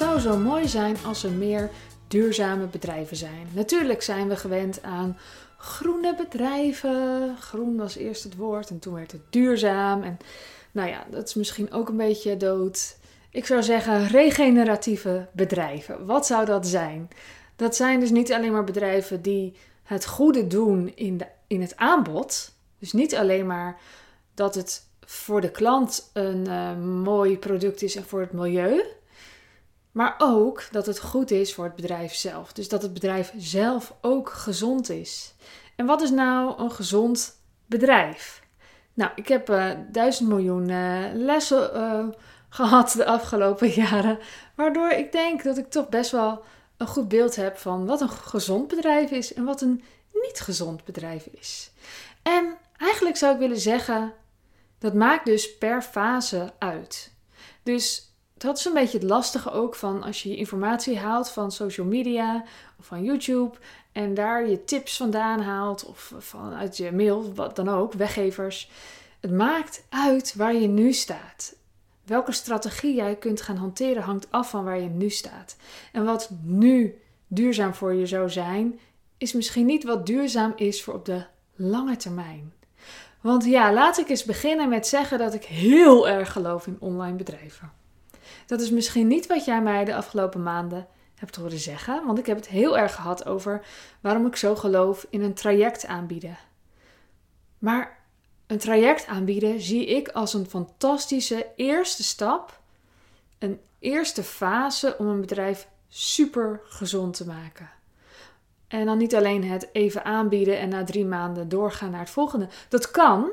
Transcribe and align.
zou 0.00 0.18
zo 0.18 0.36
mooi 0.36 0.68
zijn 0.68 0.96
als 1.06 1.24
er 1.24 1.30
meer 1.30 1.70
duurzame 2.08 2.66
bedrijven 2.66 3.16
zijn. 3.16 3.48
Natuurlijk 3.52 4.02
zijn 4.02 4.28
we 4.28 4.36
gewend 4.36 4.82
aan 4.82 5.18
groene 5.56 6.14
bedrijven. 6.14 7.36
Groen 7.38 7.76
was 7.76 7.96
eerst 7.96 8.24
het 8.24 8.36
woord 8.36 8.70
en 8.70 8.78
toen 8.78 8.94
werd 8.94 9.12
het 9.12 9.20
duurzaam. 9.30 10.02
En 10.02 10.18
nou 10.72 10.88
ja, 10.88 11.04
dat 11.10 11.28
is 11.28 11.34
misschien 11.34 11.72
ook 11.72 11.88
een 11.88 11.96
beetje 11.96 12.36
dood. 12.36 12.96
Ik 13.30 13.46
zou 13.46 13.62
zeggen 13.62 14.06
regeneratieve 14.06 15.28
bedrijven. 15.32 16.06
Wat 16.06 16.26
zou 16.26 16.46
dat 16.46 16.66
zijn? 16.66 17.08
Dat 17.56 17.76
zijn 17.76 18.00
dus 18.00 18.10
niet 18.10 18.32
alleen 18.32 18.52
maar 18.52 18.64
bedrijven 18.64 19.22
die 19.22 19.56
het 19.82 20.06
goede 20.06 20.46
doen 20.46 20.92
in, 20.94 21.16
de, 21.16 21.26
in 21.46 21.60
het 21.60 21.76
aanbod. 21.76 22.54
Dus 22.78 22.92
niet 22.92 23.14
alleen 23.14 23.46
maar 23.46 23.80
dat 24.34 24.54
het 24.54 24.86
voor 25.00 25.40
de 25.40 25.50
klant 25.50 26.10
een 26.12 26.46
uh, 26.48 26.76
mooi 27.02 27.38
product 27.38 27.82
is 27.82 27.96
en 27.96 28.04
voor 28.04 28.20
het 28.20 28.32
milieu. 28.32 28.98
Maar 29.92 30.14
ook 30.18 30.68
dat 30.70 30.86
het 30.86 31.00
goed 31.00 31.30
is 31.30 31.54
voor 31.54 31.64
het 31.64 31.74
bedrijf 31.74 32.14
zelf. 32.14 32.52
Dus 32.52 32.68
dat 32.68 32.82
het 32.82 32.92
bedrijf 32.92 33.32
zelf 33.36 33.94
ook 34.00 34.30
gezond 34.30 34.90
is. 34.90 35.34
En 35.76 35.86
wat 35.86 36.02
is 36.02 36.10
nou 36.10 36.62
een 36.62 36.72
gezond 36.72 37.36
bedrijf? 37.66 38.42
Nou, 38.94 39.10
ik 39.14 39.28
heb 39.28 39.50
uh, 39.50 39.70
duizend 39.90 40.28
miljoen 40.28 40.68
uh, 40.68 41.04
lessen 41.14 41.70
uh, 41.74 42.04
gehad 42.48 42.90
de 42.90 43.06
afgelopen 43.06 43.70
jaren. 43.84 44.18
Waardoor 44.54 44.90
ik 44.90 45.12
denk 45.12 45.42
dat 45.42 45.58
ik 45.58 45.70
toch 45.70 45.88
best 45.88 46.10
wel 46.10 46.42
een 46.76 46.86
goed 46.86 47.08
beeld 47.08 47.36
heb 47.36 47.56
van 47.58 47.86
wat 47.86 48.00
een 48.00 48.10
gezond 48.10 48.68
bedrijf 48.68 49.10
is 49.10 49.34
en 49.34 49.44
wat 49.44 49.60
een 49.60 49.82
niet 50.12 50.40
gezond 50.40 50.84
bedrijf 50.84 51.26
is. 51.26 51.70
En 52.22 52.56
eigenlijk 52.76 53.16
zou 53.16 53.32
ik 53.32 53.38
willen 53.38 53.60
zeggen, 53.60 54.12
dat 54.78 54.94
maakt 54.94 55.24
dus 55.24 55.58
per 55.58 55.82
fase 55.82 56.52
uit. 56.58 57.12
Dus 57.62 58.09
dat 58.40 58.58
is 58.58 58.64
een 58.64 58.72
beetje 58.72 58.98
het 58.98 59.08
lastige 59.08 59.50
ook 59.50 59.74
van 59.74 60.02
als 60.02 60.22
je 60.22 60.36
informatie 60.36 60.98
haalt 60.98 61.30
van 61.30 61.52
social 61.52 61.86
media 61.86 62.44
of 62.78 62.86
van 62.86 63.04
YouTube 63.04 63.56
en 63.92 64.14
daar 64.14 64.48
je 64.48 64.64
tips 64.64 64.96
vandaan 64.96 65.40
haalt 65.40 65.86
of 65.86 66.12
vanuit 66.18 66.76
je 66.76 66.92
mail, 66.92 67.34
wat 67.34 67.56
dan 67.56 67.68
ook, 67.68 67.92
weggevers. 67.92 68.70
Het 69.20 69.30
maakt 69.30 69.84
uit 69.88 70.34
waar 70.34 70.54
je 70.54 70.68
nu 70.68 70.92
staat. 70.92 71.54
Welke 72.04 72.32
strategie 72.32 72.94
jij 72.94 73.16
kunt 73.16 73.40
gaan 73.40 73.56
hanteren 73.56 74.02
hangt 74.02 74.30
af 74.30 74.50
van 74.50 74.64
waar 74.64 74.80
je 74.80 74.88
nu 74.88 75.10
staat. 75.10 75.56
En 75.92 76.04
wat 76.04 76.30
nu 76.42 77.00
duurzaam 77.26 77.74
voor 77.74 77.94
je 77.94 78.06
zou 78.06 78.30
zijn, 78.30 78.78
is 79.18 79.32
misschien 79.32 79.66
niet 79.66 79.84
wat 79.84 80.06
duurzaam 80.06 80.52
is 80.56 80.82
voor 80.82 80.94
op 80.94 81.04
de 81.04 81.24
lange 81.54 81.96
termijn. 81.96 82.52
Want 83.20 83.44
ja, 83.44 83.72
laat 83.72 83.98
ik 83.98 84.08
eens 84.08 84.24
beginnen 84.24 84.68
met 84.68 84.86
zeggen 84.86 85.18
dat 85.18 85.34
ik 85.34 85.44
heel 85.44 86.08
erg 86.08 86.32
geloof 86.32 86.66
in 86.66 86.76
online 86.78 87.16
bedrijven. 87.16 87.79
Dat 88.46 88.60
is 88.60 88.70
misschien 88.70 89.06
niet 89.06 89.26
wat 89.26 89.44
jij 89.44 89.62
mij 89.62 89.84
de 89.84 89.94
afgelopen 89.94 90.42
maanden 90.42 90.86
hebt 91.14 91.36
horen 91.36 91.58
zeggen, 91.58 92.06
want 92.06 92.18
ik 92.18 92.26
heb 92.26 92.36
het 92.36 92.48
heel 92.48 92.78
erg 92.78 92.94
gehad 92.94 93.26
over 93.26 93.66
waarom 94.00 94.26
ik 94.26 94.36
zo 94.36 94.56
geloof 94.56 95.06
in 95.10 95.22
een 95.22 95.34
traject 95.34 95.86
aanbieden. 95.86 96.38
Maar 97.58 97.98
een 98.46 98.58
traject 98.58 99.06
aanbieden 99.06 99.60
zie 99.60 99.86
ik 99.86 100.08
als 100.08 100.34
een 100.34 100.46
fantastische 100.46 101.46
eerste 101.56 102.02
stap, 102.02 102.60
een 103.38 103.60
eerste 103.78 104.22
fase 104.22 104.96
om 104.98 105.06
een 105.06 105.20
bedrijf 105.20 105.68
super 105.88 106.60
gezond 106.64 107.16
te 107.16 107.26
maken. 107.26 107.70
En 108.68 108.86
dan 108.86 108.98
niet 108.98 109.14
alleen 109.14 109.44
het 109.44 109.68
even 109.72 110.04
aanbieden 110.04 110.58
en 110.58 110.68
na 110.68 110.84
drie 110.84 111.04
maanden 111.04 111.48
doorgaan 111.48 111.90
naar 111.90 112.00
het 112.00 112.10
volgende. 112.10 112.48
Dat 112.68 112.90
kan, 112.90 113.30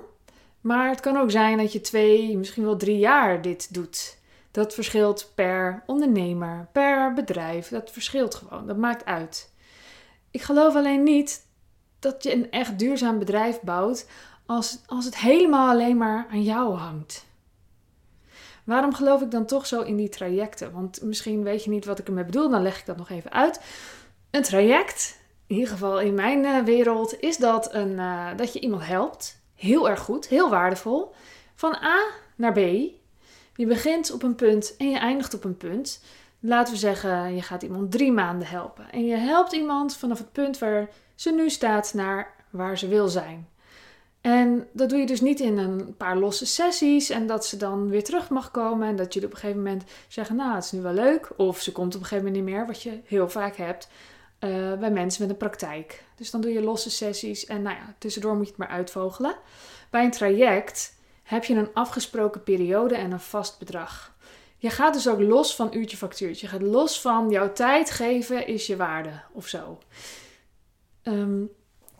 maar 0.61 0.89
het 0.89 0.99
kan 0.99 1.17
ook 1.17 1.31
zijn 1.31 1.57
dat 1.57 1.73
je 1.73 1.81
twee, 1.81 2.37
misschien 2.37 2.63
wel 2.63 2.77
drie 2.77 2.97
jaar 2.97 3.41
dit 3.41 3.73
doet. 3.73 4.16
Dat 4.57 4.73
verschilt 4.73 5.31
per 5.35 5.83
ondernemer, 5.85 6.67
per 6.71 7.13
bedrijf. 7.13 7.67
Dat 7.67 7.91
verschilt 7.91 8.35
gewoon. 8.35 8.67
Dat 8.67 8.77
maakt 8.77 9.05
uit. 9.05 9.53
Ik 10.31 10.41
geloof 10.41 10.75
alleen 10.75 11.03
niet 11.03 11.45
dat 11.99 12.23
je 12.23 12.33
een 12.33 12.51
echt 12.51 12.79
duurzaam 12.79 13.19
bedrijf 13.19 13.61
bouwt 13.61 14.07
als, 14.45 14.79
als 14.85 15.05
het 15.05 15.17
helemaal 15.17 15.69
alleen 15.69 15.97
maar 15.97 16.27
aan 16.31 16.43
jou 16.43 16.75
hangt. 16.75 17.25
Waarom 18.63 18.93
geloof 18.93 19.21
ik 19.21 19.31
dan 19.31 19.45
toch 19.45 19.65
zo 19.65 19.81
in 19.81 19.95
die 19.95 20.09
trajecten? 20.09 20.71
Want 20.71 21.01
misschien 21.01 21.43
weet 21.43 21.63
je 21.63 21.69
niet 21.69 21.85
wat 21.85 21.99
ik 21.99 22.07
ermee 22.07 22.25
bedoel, 22.25 22.49
dan 22.49 22.61
leg 22.61 22.79
ik 22.79 22.85
dat 22.85 22.97
nog 22.97 23.09
even 23.09 23.31
uit. 23.31 23.61
Een 24.31 24.43
traject, 24.43 25.19
in 25.47 25.55
ieder 25.55 25.71
geval 25.71 25.99
in 25.99 26.13
mijn 26.13 26.43
uh, 26.43 26.63
wereld, 26.63 27.19
is 27.19 27.37
dat, 27.37 27.73
een, 27.73 27.91
uh, 27.91 28.27
dat 28.35 28.53
je 28.53 28.59
iemand 28.59 28.85
helpt. 28.85 29.41
Heel 29.55 29.89
erg 29.89 29.99
goed, 29.99 30.27
heel 30.27 30.49
waardevol. 30.49 31.13
Van 31.55 31.75
A 31.75 31.99
naar 32.35 32.53
B. 32.53 32.59
Je 33.57 33.65
begint 33.65 34.11
op 34.11 34.23
een 34.23 34.35
punt 34.35 34.75
en 34.77 34.89
je 34.89 34.97
eindigt 34.97 35.33
op 35.33 35.43
een 35.43 35.57
punt. 35.57 36.03
Laten 36.39 36.73
we 36.73 36.79
zeggen, 36.79 37.35
je 37.35 37.41
gaat 37.41 37.63
iemand 37.63 37.91
drie 37.91 38.11
maanden 38.11 38.47
helpen. 38.47 38.91
En 38.91 39.05
je 39.05 39.15
helpt 39.15 39.51
iemand 39.51 39.95
vanaf 39.97 40.17
het 40.17 40.31
punt 40.31 40.57
waar 40.57 40.89
ze 41.15 41.31
nu 41.31 41.49
staat 41.49 41.93
naar 41.93 42.35
waar 42.49 42.77
ze 42.77 42.87
wil 42.87 43.07
zijn. 43.07 43.47
En 44.21 44.67
dat 44.71 44.89
doe 44.89 44.99
je 44.99 45.05
dus 45.05 45.21
niet 45.21 45.39
in 45.39 45.57
een 45.57 45.95
paar 45.97 46.17
losse 46.17 46.45
sessies 46.45 47.09
en 47.09 47.27
dat 47.27 47.45
ze 47.45 47.57
dan 47.57 47.89
weer 47.89 48.03
terug 48.03 48.29
mag 48.29 48.51
komen 48.51 48.87
en 48.87 48.95
dat 48.95 49.13
jullie 49.13 49.27
op 49.27 49.33
een 49.33 49.39
gegeven 49.39 49.63
moment 49.63 49.83
zeggen, 50.07 50.35
nou 50.35 50.55
het 50.55 50.63
is 50.63 50.71
nu 50.71 50.81
wel 50.81 50.93
leuk. 50.93 51.29
Of 51.37 51.61
ze 51.61 51.71
komt 51.71 51.95
op 51.95 52.01
een 52.01 52.07
gegeven 52.07 52.25
moment 52.25 52.45
niet 52.45 52.55
meer, 52.55 52.65
wat 52.65 52.81
je 52.81 52.99
heel 53.05 53.29
vaak 53.29 53.55
hebt 53.55 53.89
uh, 54.39 54.73
bij 54.73 54.91
mensen 54.91 55.21
met 55.21 55.31
een 55.31 55.37
praktijk. 55.37 56.03
Dus 56.15 56.31
dan 56.31 56.41
doe 56.41 56.51
je 56.51 56.61
losse 56.61 56.89
sessies 56.89 57.45
en 57.45 57.61
nou 57.61 57.75
ja, 57.75 57.93
tussendoor 57.97 58.35
moet 58.35 58.45
je 58.45 58.49
het 58.49 58.59
maar 58.59 58.67
uitvogelen. 58.67 59.35
Bij 59.89 60.03
een 60.03 60.11
traject 60.11 60.96
heb 61.27 61.43
je 61.43 61.55
een 61.55 61.73
afgesproken 61.73 62.43
periode 62.43 62.95
en 62.95 63.11
een 63.11 63.19
vast 63.19 63.59
bedrag. 63.59 64.15
Je 64.57 64.69
gaat 64.69 64.93
dus 64.93 65.09
ook 65.09 65.19
los 65.19 65.55
van 65.55 65.75
uurtje 65.75 65.97
factuurtje. 65.97 66.45
Je 66.45 66.51
gaat 66.51 66.61
los 66.61 67.01
van 67.01 67.29
jouw 67.29 67.53
tijd 67.53 67.91
geven 67.91 68.47
is 68.47 68.67
je 68.67 68.75
waarde 68.75 69.21
of 69.31 69.47
zo. 69.47 69.77
Um, 71.03 71.49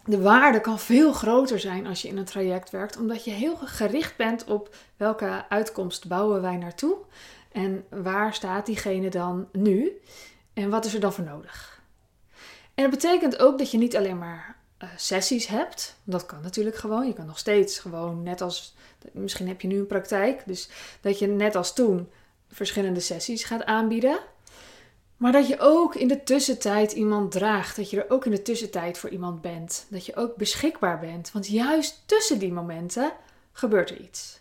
de 0.05 0.21
waarde 0.21 0.61
kan 0.61 0.79
veel 0.79 1.13
groter 1.13 1.59
zijn 1.59 1.87
als 1.87 2.01
je 2.01 2.07
in 2.07 2.17
een 2.17 2.25
traject 2.25 2.69
werkt, 2.69 2.97
omdat 2.97 3.23
je 3.23 3.31
heel 3.31 3.55
gericht 3.55 4.15
bent 4.15 4.45
op 4.45 4.75
welke 4.97 5.45
uitkomst 5.49 6.07
bouwen 6.07 6.41
wij 6.41 6.57
naartoe 6.57 6.97
en 7.51 7.85
waar 7.89 8.33
staat 8.33 8.65
diegene 8.65 9.09
dan 9.09 9.47
nu 9.51 10.01
en 10.53 10.69
wat 10.69 10.85
is 10.85 10.93
er 10.93 10.99
dan 10.99 11.13
voor 11.13 11.23
nodig. 11.23 11.81
En 12.73 12.83
dat 12.83 12.91
betekent 12.91 13.39
ook 13.39 13.57
dat 13.57 13.71
je 13.71 13.77
niet 13.77 13.95
alleen 13.95 14.17
maar 14.17 14.56
uh, 14.83 14.89
sessies 14.95 15.47
hebt, 15.47 15.95
dat 16.03 16.25
kan 16.25 16.41
natuurlijk 16.41 16.75
gewoon. 16.75 17.07
Je 17.07 17.13
kan 17.13 17.25
nog 17.25 17.37
steeds 17.37 17.79
gewoon, 17.79 18.23
net 18.23 18.41
als, 18.41 18.75
misschien 19.11 19.47
heb 19.47 19.61
je 19.61 19.67
nu 19.67 19.77
een 19.79 19.87
praktijk, 19.87 20.43
dus 20.45 20.69
dat 21.01 21.19
je 21.19 21.27
net 21.27 21.55
als 21.55 21.73
toen 21.73 22.09
verschillende 22.47 22.99
sessies 22.99 23.43
gaat 23.43 23.63
aanbieden. 23.63 24.19
Maar 25.17 25.31
dat 25.31 25.47
je 25.47 25.59
ook 25.59 25.95
in 25.95 26.07
de 26.07 26.23
tussentijd 26.23 26.91
iemand 26.91 27.31
draagt. 27.31 27.75
Dat 27.75 27.89
je 27.89 28.01
er 28.01 28.11
ook 28.11 28.25
in 28.25 28.31
de 28.31 28.41
tussentijd 28.41 28.97
voor 28.97 29.09
iemand 29.09 29.41
bent. 29.41 29.85
Dat 29.89 30.05
je 30.05 30.15
ook 30.15 30.35
beschikbaar 30.35 30.99
bent. 30.99 31.31
Want 31.31 31.47
juist 31.47 32.03
tussen 32.05 32.39
die 32.39 32.53
momenten 32.53 33.11
gebeurt 33.51 33.89
er 33.89 33.99
iets. 33.99 34.39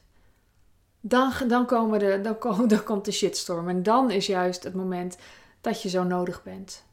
Dan, 1.01 1.33
dan, 1.49 1.67
komen 1.67 1.99
de, 1.99 2.21
dan, 2.21 2.69
dan 2.69 2.83
komt 2.83 3.05
de 3.05 3.13
shitstorm. 3.13 3.69
En 3.69 3.83
dan 3.83 4.11
is 4.11 4.27
juist 4.27 4.63
het 4.63 4.75
moment 4.75 5.17
dat 5.61 5.83
je 5.83 5.89
zo 5.89 6.05
nodig 6.05 6.43
bent. 6.43 6.85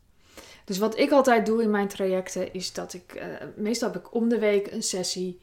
Dus 0.65 0.77
wat 0.77 0.97
ik 0.97 1.11
altijd 1.11 1.45
doe 1.45 1.61
in 1.61 1.69
mijn 1.69 1.87
trajecten 1.87 2.53
is 2.53 2.73
dat 2.73 2.93
ik. 2.93 3.15
Uh, 3.15 3.23
meestal 3.55 3.91
heb 3.91 4.01
ik 4.01 4.13
om 4.13 4.29
de 4.29 4.39
week 4.39 4.71
een 4.71 4.83
sessie. 4.83 5.39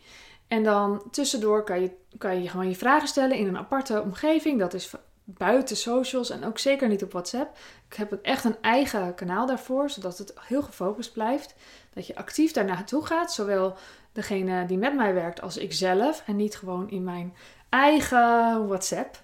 En 0.48 0.62
dan 0.62 1.03
tussendoor 1.10 1.64
kan 1.64 1.82
je, 1.82 1.91
kan 2.19 2.42
je 2.42 2.48
gewoon 2.48 2.69
je 2.69 2.76
vragen 2.76 3.08
stellen 3.08 3.36
in 3.36 3.47
een 3.47 3.59
aparte 3.59 4.03
omgeving. 4.03 4.59
Dat 4.59 4.75
is 4.75 4.91
buiten 5.25 5.76
socials 5.76 6.30
en 6.30 6.44
ook 6.44 6.59
zeker 6.59 6.88
niet 6.88 7.03
op 7.03 7.12
WhatsApp. 7.12 7.59
Ik 7.88 7.97
heb 7.97 8.19
echt 8.22 8.44
een 8.44 8.56
eigen 8.60 9.14
kanaal 9.14 9.47
daarvoor, 9.47 9.91
zodat 9.91 10.19
het 10.19 10.34
heel 10.41 10.62
gefocust 10.62 11.12
blijft. 11.12 11.54
Dat 11.94 12.06
je 12.06 12.16
actief 12.16 12.53
daar 12.53 12.64
naartoe 12.64 13.06
gaat, 13.06 13.33
zowel 13.33 13.77
degene 14.12 14.66
die 14.66 14.78
met 14.78 14.94
mij 14.94 15.15
werkt 15.15 15.41
als 15.41 15.56
ik 15.56 15.72
zelf. 15.72 16.22
En 16.27 16.36
niet 16.36 16.56
gewoon 16.56 16.91
in 16.91 17.04
mijn 17.04 17.34
eigen 17.68 18.66
WhatsApp. 18.66 19.22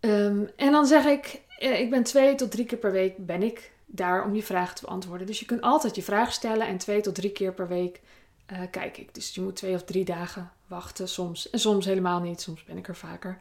Um, 0.00 0.50
en 0.56 0.72
dan 0.72 0.86
zeg 0.86 1.04
ik, 1.04 1.40
eh, 1.58 1.80
ik 1.80 1.90
ben 1.90 2.02
twee 2.02 2.34
tot 2.34 2.50
drie 2.50 2.64
keer 2.64 2.78
per 2.78 2.92
week 2.92 3.26
ben 3.26 3.42
ik 3.42 3.72
daar 3.90 4.24
om 4.24 4.34
je 4.34 4.42
vragen 4.42 4.74
te 4.74 4.84
beantwoorden. 4.84 5.26
Dus 5.26 5.40
je 5.40 5.46
kunt 5.46 5.60
altijd 5.60 5.96
je 5.96 6.02
vraag 6.02 6.32
stellen 6.32 6.66
en 6.66 6.78
twee 6.78 7.00
tot 7.00 7.14
drie 7.14 7.32
keer 7.32 7.52
per 7.52 7.68
week 7.68 8.00
uh, 8.52 8.58
kijk 8.70 8.98
ik. 8.98 9.14
Dus 9.14 9.34
je 9.34 9.40
moet 9.40 9.56
twee 9.56 9.74
of 9.74 9.84
drie 9.84 10.04
dagen 10.04 10.50
wachten 10.66 11.08
soms. 11.08 11.50
En 11.50 11.60
soms 11.60 11.84
helemaal 11.84 12.20
niet, 12.20 12.40
soms 12.40 12.64
ben 12.64 12.76
ik 12.76 12.88
er 12.88 12.96
vaker. 12.96 13.38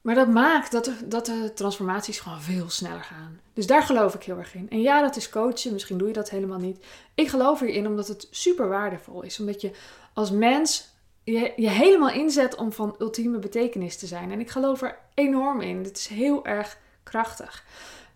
Maar 0.00 0.14
dat 0.14 0.28
maakt 0.28 0.72
dat 0.72 0.84
de, 0.84 0.96
dat 1.04 1.26
de 1.26 1.52
transformaties 1.54 2.20
gewoon 2.20 2.40
veel 2.40 2.70
sneller 2.70 3.02
gaan. 3.02 3.40
Dus 3.52 3.66
daar 3.66 3.82
geloof 3.82 4.14
ik 4.14 4.22
heel 4.22 4.38
erg 4.38 4.54
in. 4.54 4.70
En 4.70 4.80
ja, 4.80 5.00
dat 5.00 5.16
is 5.16 5.28
coachen. 5.28 5.72
Misschien 5.72 5.98
doe 5.98 6.06
je 6.06 6.12
dat 6.12 6.30
helemaal 6.30 6.58
niet. 6.58 6.84
Ik 7.14 7.28
geloof 7.28 7.60
erin 7.60 7.86
omdat 7.86 8.08
het 8.08 8.28
super 8.30 8.68
waardevol 8.68 9.22
is. 9.22 9.40
Omdat 9.40 9.60
je 9.60 9.70
als 10.12 10.30
mens 10.30 10.88
je, 11.24 11.52
je 11.56 11.70
helemaal 11.70 12.10
inzet 12.10 12.54
om 12.54 12.72
van 12.72 12.94
ultieme 12.98 13.38
betekenis 13.38 13.96
te 13.96 14.06
zijn. 14.06 14.30
En 14.30 14.40
ik 14.40 14.50
geloof 14.50 14.82
er 14.82 14.98
enorm 15.14 15.60
in. 15.60 15.84
Het 15.84 15.96
is 15.96 16.06
heel 16.06 16.44
erg 16.44 16.78
krachtig. 17.02 17.64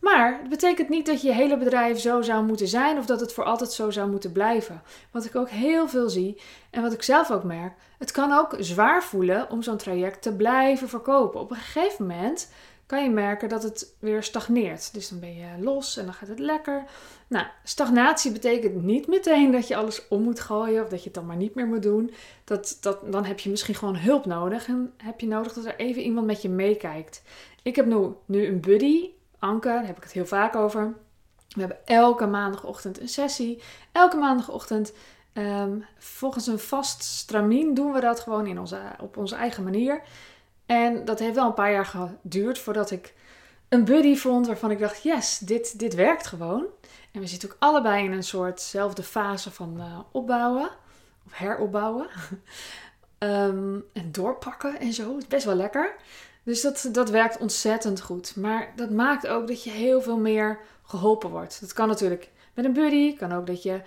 Maar 0.00 0.38
het 0.40 0.48
betekent 0.48 0.88
niet 0.88 1.06
dat 1.06 1.22
je 1.22 1.32
hele 1.32 1.56
bedrijf 1.56 1.98
zo 1.98 2.22
zou 2.22 2.44
moeten 2.44 2.68
zijn 2.68 2.98
of 2.98 3.06
dat 3.06 3.20
het 3.20 3.32
voor 3.32 3.44
altijd 3.44 3.72
zo 3.72 3.90
zou 3.90 4.10
moeten 4.10 4.32
blijven. 4.32 4.82
Wat 5.10 5.24
ik 5.24 5.36
ook 5.36 5.48
heel 5.48 5.88
veel 5.88 6.08
zie 6.08 6.40
en 6.70 6.82
wat 6.82 6.92
ik 6.92 7.02
zelf 7.02 7.30
ook 7.30 7.44
merk, 7.44 7.72
het 7.98 8.10
kan 8.10 8.32
ook 8.32 8.56
zwaar 8.58 9.04
voelen 9.04 9.50
om 9.50 9.62
zo'n 9.62 9.76
traject 9.76 10.22
te 10.22 10.36
blijven 10.36 10.88
verkopen. 10.88 11.40
Op 11.40 11.50
een 11.50 11.56
gegeven 11.56 12.06
moment 12.06 12.48
kan 12.90 13.02
je 13.02 13.10
merken 13.10 13.48
dat 13.48 13.62
het 13.62 13.94
weer 13.98 14.22
stagneert. 14.22 14.94
Dus 14.94 15.08
dan 15.08 15.20
ben 15.20 15.34
je 15.34 15.46
los 15.58 15.96
en 15.96 16.04
dan 16.04 16.14
gaat 16.14 16.28
het 16.28 16.38
lekker. 16.38 16.84
Nou, 17.26 17.46
stagnatie 17.64 18.32
betekent 18.32 18.82
niet 18.82 19.06
meteen 19.06 19.52
dat 19.52 19.68
je 19.68 19.76
alles 19.76 20.08
om 20.08 20.22
moet 20.22 20.40
gooien 20.40 20.82
of 20.82 20.88
dat 20.88 20.98
je 20.98 21.04
het 21.04 21.14
dan 21.14 21.26
maar 21.26 21.36
niet 21.36 21.54
meer 21.54 21.66
moet 21.66 21.82
doen. 21.82 22.10
Dat, 22.44 22.78
dat, 22.80 23.12
dan 23.12 23.24
heb 23.24 23.38
je 23.40 23.50
misschien 23.50 23.74
gewoon 23.74 23.96
hulp 23.96 24.26
nodig 24.26 24.66
en 24.66 24.92
heb 24.96 25.20
je 25.20 25.26
nodig 25.26 25.52
dat 25.52 25.64
er 25.64 25.76
even 25.76 26.02
iemand 26.02 26.26
met 26.26 26.42
je 26.42 26.48
meekijkt. 26.48 27.22
Ik 27.62 27.76
heb 27.76 27.86
nu, 27.86 28.08
nu 28.26 28.46
een 28.46 28.60
buddy, 28.60 29.10
Anke, 29.40 29.68
daar 29.68 29.86
heb 29.86 29.96
ik 29.96 30.02
het 30.02 30.12
heel 30.12 30.26
vaak 30.26 30.56
over. 30.56 30.94
We 31.48 31.60
hebben 31.60 31.86
elke 31.86 32.26
maandagochtend 32.26 33.00
een 33.00 33.08
sessie. 33.08 33.62
Elke 33.92 34.16
maandagochtend 34.16 34.92
ehm, 35.32 35.78
volgens 35.98 36.46
een 36.46 36.58
vast 36.58 37.02
stramien 37.02 37.74
doen 37.74 37.92
we 37.92 38.00
dat 38.00 38.20
gewoon 38.20 38.46
in 38.46 38.58
onze, 38.58 38.80
op 39.00 39.16
onze 39.16 39.34
eigen 39.34 39.64
manier. 39.64 40.02
En 40.66 41.04
dat 41.04 41.18
heeft 41.18 41.34
wel 41.34 41.46
een 41.46 41.54
paar 41.54 41.72
jaar 41.72 41.86
geduurd 41.86 42.58
voordat 42.58 42.90
ik 42.90 43.14
een 43.68 43.84
buddy 43.84 44.16
vond 44.16 44.46
waarvan 44.46 44.70
ik 44.70 44.78
dacht: 44.78 45.02
yes, 45.02 45.38
dit, 45.38 45.78
dit 45.78 45.94
werkt 45.94 46.26
gewoon. 46.26 46.64
En 47.12 47.20
we 47.20 47.26
zitten 47.26 47.48
ook 47.48 47.56
allebei 47.58 48.04
in 48.04 48.12
een 48.12 48.22
soortzelfde 48.22 49.02
fase 49.02 49.50
van 49.50 49.74
uh, 49.78 49.98
opbouwen 50.12 50.70
of 51.26 51.38
heropbouwen. 51.38 52.08
um, 53.18 53.84
en 53.92 54.12
doorpakken 54.12 54.80
en 54.80 54.92
zo. 54.92 55.12
Het 55.12 55.22
is 55.22 55.28
best 55.28 55.44
wel 55.44 55.54
lekker. 55.54 55.94
Dus 56.42 56.60
dat, 56.60 56.88
dat 56.92 57.10
werkt 57.10 57.38
ontzettend 57.38 58.00
goed. 58.00 58.36
Maar 58.36 58.72
dat 58.76 58.90
maakt 58.90 59.26
ook 59.26 59.46
dat 59.46 59.64
je 59.64 59.70
heel 59.70 60.02
veel 60.02 60.18
meer 60.18 60.58
geholpen 60.82 61.30
wordt. 61.30 61.60
Dat 61.60 61.72
kan 61.72 61.88
natuurlijk 61.88 62.30
met 62.54 62.64
een 62.64 62.72
buddy, 62.72 63.16
kan 63.16 63.32
ook 63.32 63.46
dat 63.46 63.62
je 63.62 63.80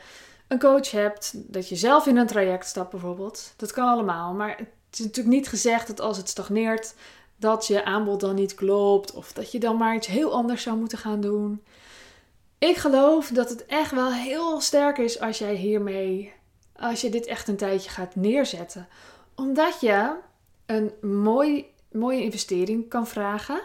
een 0.48 0.60
coach 0.60 0.92
hebt, 0.92 1.34
dat 1.36 1.70
je 1.70 1.76
zelf 1.76 2.08
in 2.08 2.18
een 2.18 2.28
traject 2.28 2.68
stapt 2.68 2.92
bijvoorbeeld. 2.92 3.54
Dat 3.58 3.72
kan 3.72 3.88
allemaal. 3.88 4.34
Maar 4.34 4.58
het 4.58 5.00
is 5.00 5.06
natuurlijk 5.06 5.36
niet 5.36 5.48
gezegd 5.48 5.88
dat 5.88 6.02
als 6.02 6.18
het 6.18 6.30
stagneert, 6.30 6.94
dat 7.38 7.68
je 7.68 7.86
aanbod 7.86 8.20
dan 8.20 8.36
niet 8.36 8.56
klopt 8.56 9.14
of 9.14 9.34
dat 9.34 9.52
je 9.52 9.60
dan 9.60 9.78
maar 9.78 9.96
iets 9.96 10.08
heel 10.08 10.34
anders 10.34 10.64
zou 10.64 10.78
moeten 10.78 10.98
gaan 10.98 11.22
doen. 11.22 11.64
Ik 12.58 12.76
geloof 12.76 13.28
dat 13.28 13.50
het 13.50 13.66
echt 13.66 13.92
wel 13.92 14.12
heel 14.12 14.62
sterk 14.62 14.98
is 14.98 15.20
als 15.20 15.38
jij 15.38 15.56
hiermee, 15.56 16.34
als 16.76 17.02
je 17.02 17.10
dit 17.10 17.26
echt 17.26 17.48
een 17.48 17.58
tijdje 17.58 17.90
gaat 17.90 18.16
neerzetten. 18.16 18.88
Omdat 19.36 19.82
je 19.82 20.16
een 20.66 20.92
mooi, 21.02 21.73
mooie 21.94 22.22
investering 22.22 22.90
kan 22.90 23.08
vragen 23.08 23.62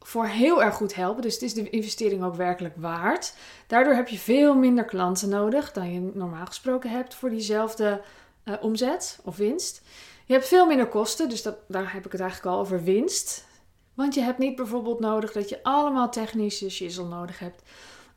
voor 0.00 0.26
heel 0.26 0.62
erg 0.62 0.74
goed 0.74 0.94
helpen. 0.94 1.22
Dus 1.22 1.34
het 1.34 1.42
is 1.42 1.54
de 1.54 1.70
investering 1.70 2.24
ook 2.24 2.34
werkelijk 2.34 2.74
waard. 2.76 3.34
Daardoor 3.66 3.94
heb 3.94 4.08
je 4.08 4.18
veel 4.18 4.54
minder 4.54 4.84
klanten 4.84 5.28
nodig 5.28 5.72
dan 5.72 5.92
je 5.92 6.10
normaal 6.14 6.46
gesproken 6.46 6.90
hebt 6.90 7.14
voor 7.14 7.30
diezelfde 7.30 8.02
uh, 8.44 8.54
omzet 8.60 9.18
of 9.24 9.36
winst. 9.36 9.82
Je 10.26 10.32
hebt 10.32 10.48
veel 10.48 10.66
minder 10.66 10.88
kosten, 10.88 11.28
dus 11.28 11.42
dat, 11.42 11.56
daar 11.68 11.92
heb 11.92 12.06
ik 12.06 12.12
het 12.12 12.20
eigenlijk 12.20 12.54
al 12.54 12.60
over 12.60 12.82
winst. 12.82 13.46
Want 13.94 14.14
je 14.14 14.20
hebt 14.20 14.38
niet 14.38 14.56
bijvoorbeeld 14.56 15.00
nodig 15.00 15.32
dat 15.32 15.48
je 15.48 15.62
allemaal 15.62 16.10
technische 16.10 16.70
shizzle 16.70 17.04
nodig 17.04 17.38
hebt. 17.38 17.62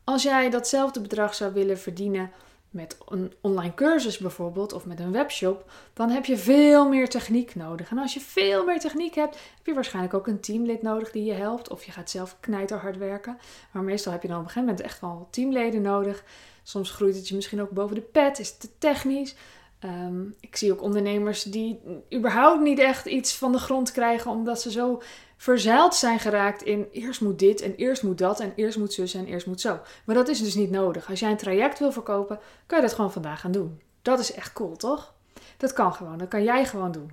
Als 0.04 0.22
jij 0.22 0.50
datzelfde 0.50 1.00
bedrag 1.00 1.34
zou 1.34 1.52
willen 1.52 1.78
verdienen 1.78 2.30
met 2.72 2.98
een 3.08 3.32
online 3.40 3.74
cursus 3.74 4.18
bijvoorbeeld 4.18 4.72
of 4.72 4.86
met 4.86 5.00
een 5.00 5.12
webshop, 5.12 5.70
dan 5.92 6.10
heb 6.10 6.24
je 6.24 6.36
veel 6.36 6.88
meer 6.88 7.08
techniek 7.08 7.54
nodig. 7.54 7.90
En 7.90 7.98
als 7.98 8.14
je 8.14 8.20
veel 8.20 8.64
meer 8.64 8.80
techniek 8.80 9.14
hebt, 9.14 9.34
heb 9.34 9.66
je 9.66 9.74
waarschijnlijk 9.74 10.14
ook 10.14 10.26
een 10.26 10.40
teamlid 10.40 10.82
nodig 10.82 11.10
die 11.10 11.24
je 11.24 11.32
helpt. 11.32 11.70
Of 11.70 11.84
je 11.84 11.92
gaat 11.92 12.10
zelf 12.10 12.36
knijterhard 12.40 12.96
werken. 12.96 13.38
Maar 13.72 13.82
meestal 13.82 14.12
heb 14.12 14.22
je 14.22 14.28
dan 14.28 14.36
op 14.36 14.42
een 14.42 14.50
gegeven 14.50 14.68
moment 14.68 14.86
echt 14.86 15.00
wel 15.00 15.28
teamleden 15.30 15.82
nodig. 15.82 16.24
Soms 16.62 16.90
groeit 16.90 17.16
het 17.16 17.28
je 17.28 17.34
misschien 17.34 17.60
ook 17.60 17.70
boven 17.70 17.94
de 17.94 18.00
pet, 18.00 18.38
is 18.38 18.48
het 18.48 18.60
te 18.60 18.68
technisch. 18.78 19.34
Ehm, 19.78 20.22
ik 20.40 20.56
zie 20.56 20.72
ook 20.72 20.82
ondernemers 20.82 21.42
die 21.42 21.80
überhaupt 22.14 22.62
niet 22.62 22.78
echt 22.78 23.06
iets 23.06 23.34
van 23.34 23.52
de 23.52 23.58
grond 23.58 23.92
krijgen, 23.92 24.30
omdat 24.30 24.60
ze 24.60 24.70
zo 24.70 25.02
verzeild 25.42 25.94
zijn 25.94 26.18
geraakt 26.18 26.62
in 26.62 26.88
eerst 26.92 27.20
moet 27.20 27.38
dit 27.38 27.60
en 27.60 27.74
eerst 27.74 28.02
moet 28.02 28.18
dat 28.18 28.40
en 28.40 28.52
eerst 28.56 28.78
moet 28.78 28.92
zus 28.92 29.14
en 29.14 29.26
eerst 29.26 29.46
moet 29.46 29.60
zo. 29.60 29.80
Maar 30.04 30.14
dat 30.14 30.28
is 30.28 30.42
dus 30.42 30.54
niet 30.54 30.70
nodig. 30.70 31.10
Als 31.10 31.20
jij 31.20 31.30
een 31.30 31.36
traject 31.36 31.78
wil 31.78 31.92
verkopen, 31.92 32.40
kan 32.66 32.78
je 32.78 32.86
dat 32.86 32.94
gewoon 32.94 33.12
vandaag 33.12 33.40
gaan 33.40 33.52
doen. 33.52 33.80
Dat 34.02 34.18
is 34.18 34.32
echt 34.32 34.52
cool, 34.52 34.76
toch? 34.76 35.14
Dat 35.56 35.72
kan 35.72 35.94
gewoon. 35.94 36.18
Dat 36.18 36.28
kan 36.28 36.42
jij 36.42 36.64
gewoon 36.64 36.92
doen. 36.92 37.10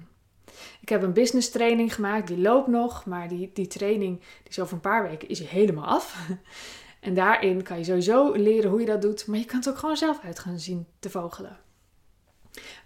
Ik 0.82 0.90
heb 0.90 1.04
een 1.04 1.14
business 1.14 1.50
training 1.50 1.94
gemaakt, 1.94 2.28
die 2.28 2.38
loopt 2.38 2.68
nog, 2.68 3.06
maar 3.06 3.28
die, 3.28 3.52
die 3.54 3.68
training 3.68 4.20
die 4.20 4.50
is 4.50 4.60
over 4.60 4.74
een 4.74 4.80
paar 4.80 5.04
weken 5.10 5.30
is 5.30 5.40
helemaal 5.40 5.86
af. 5.86 6.16
En 7.00 7.14
daarin 7.14 7.64
kan 7.64 7.78
je 7.78 7.84
sowieso 7.84 8.32
leren 8.32 8.70
hoe 8.70 8.80
je 8.80 8.86
dat 8.86 9.02
doet, 9.02 9.28
maar 9.28 9.40
je 9.40 9.46
kan 9.46 9.58
het 9.60 9.70
ook 9.70 9.78
gewoon 9.78 9.98
zelf 9.98 10.20
uit 10.24 10.40
gaan 10.40 10.60
zien 10.60 10.88
te 11.00 11.10
vogelen. 11.10 11.58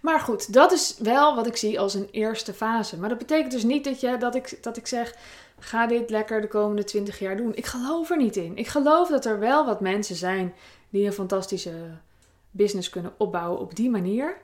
Maar 0.00 0.20
goed, 0.20 0.52
dat 0.52 0.72
is 0.72 0.96
wel 0.98 1.34
wat 1.34 1.46
ik 1.46 1.56
zie 1.56 1.80
als 1.80 1.94
een 1.94 2.08
eerste 2.10 2.54
fase. 2.54 2.98
Maar 2.98 3.08
dat 3.08 3.18
betekent 3.18 3.52
dus 3.52 3.62
niet 3.62 3.84
dat, 3.84 4.00
je, 4.00 4.16
dat, 4.16 4.34
ik, 4.34 4.58
dat 4.62 4.76
ik 4.76 4.86
zeg: 4.86 5.14
ga 5.58 5.86
dit 5.86 6.10
lekker 6.10 6.40
de 6.40 6.48
komende 6.48 6.84
20 6.84 7.18
jaar 7.18 7.36
doen. 7.36 7.54
Ik 7.54 7.66
geloof 7.66 8.10
er 8.10 8.16
niet 8.16 8.36
in. 8.36 8.56
Ik 8.56 8.68
geloof 8.68 9.08
dat 9.08 9.24
er 9.24 9.38
wel 9.38 9.66
wat 9.66 9.80
mensen 9.80 10.16
zijn 10.16 10.54
die 10.90 11.06
een 11.06 11.12
fantastische 11.12 11.72
business 12.50 12.90
kunnen 12.90 13.14
opbouwen 13.16 13.60
op 13.60 13.76
die 13.76 13.90
manier. 13.90 14.36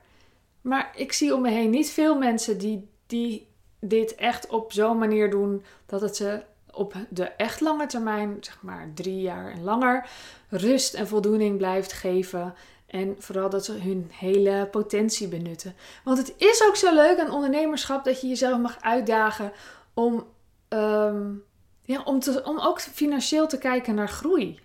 Maar 0.60 0.92
ik 0.96 1.12
zie 1.12 1.34
om 1.34 1.42
me 1.42 1.50
heen 1.50 1.70
niet 1.70 1.90
veel 1.90 2.18
mensen 2.18 2.58
die, 2.58 2.88
die 3.06 3.46
dit 3.80 4.14
echt 4.14 4.46
op 4.46 4.72
zo'n 4.72 4.98
manier 4.98 5.30
doen 5.30 5.64
dat 5.86 6.00
het 6.00 6.16
ze 6.16 6.42
op 6.72 6.94
de 7.08 7.24
echt 7.24 7.60
lange 7.60 7.86
termijn, 7.86 8.36
zeg 8.40 8.62
maar 8.62 8.90
drie 8.94 9.20
jaar 9.20 9.50
en 9.52 9.62
langer, 9.62 10.08
rust 10.48 10.94
en 10.94 11.08
voldoening 11.08 11.56
blijft 11.56 11.92
geven. 11.92 12.54
En 12.90 13.16
vooral 13.18 13.50
dat 13.50 13.64
ze 13.64 13.72
hun 13.72 14.10
hele 14.12 14.68
potentie 14.70 15.28
benutten. 15.28 15.74
Want 16.04 16.18
het 16.18 16.34
is 16.36 16.64
ook 16.68 16.76
zo 16.76 16.94
leuk 16.94 17.18
aan 17.18 17.30
ondernemerschap 17.30 18.04
dat 18.04 18.20
je 18.20 18.28
jezelf 18.28 18.58
mag 18.58 18.80
uitdagen 18.80 19.52
om, 19.94 20.26
ehm, 20.68 21.32
ja, 21.82 22.02
om, 22.02 22.20
te, 22.20 22.42
om 22.44 22.58
ook 22.58 22.80
financieel 22.80 23.46
te 23.46 23.58
kijken 23.58 23.94
naar 23.94 24.08
groei. 24.08 24.60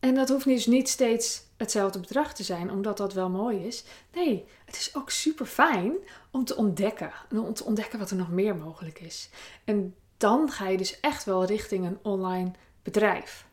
En 0.00 0.14
dat 0.14 0.28
hoeft 0.28 0.44
dus 0.44 0.66
niet 0.66 0.88
steeds 0.88 1.42
hetzelfde 1.56 2.00
bedrag 2.00 2.34
te 2.34 2.42
zijn, 2.42 2.70
omdat 2.70 2.96
dat 2.96 3.12
wel 3.12 3.30
mooi 3.30 3.66
is. 3.66 3.84
Nee, 4.14 4.44
het 4.64 4.76
is 4.76 4.94
ook 4.94 5.10
super 5.10 5.46
fijn 5.46 5.94
om 6.30 6.44
te 6.44 6.56
ontdekken. 6.56 7.12
om 7.30 7.54
te 7.54 7.64
ontdekken 7.64 7.98
wat 7.98 8.10
er 8.10 8.16
nog 8.16 8.30
meer 8.30 8.56
mogelijk 8.56 9.00
is. 9.00 9.28
En 9.64 9.94
dan 10.16 10.50
ga 10.50 10.68
je 10.68 10.76
dus 10.76 11.00
echt 11.00 11.24
wel 11.24 11.44
richting 11.44 11.86
een 11.86 11.98
online 12.02 12.50
bedrijf. 12.82 13.46